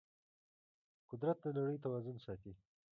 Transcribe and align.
قدرت 1.09 1.37
د 1.41 1.45
نړۍ 1.57 1.77
توازن 1.85 2.15
ساتي. 2.25 2.53